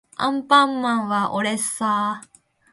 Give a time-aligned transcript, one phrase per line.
[0.15, 2.27] アンパンマンはおれっさー